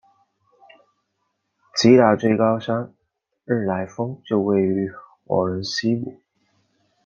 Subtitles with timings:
[1.75, 2.91] 吉打最高山
[3.45, 4.95] 日莱峰就位于莪
[5.45, 6.19] 仑西部。